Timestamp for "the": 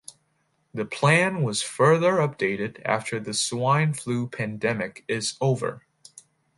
0.73-0.85, 3.19-3.35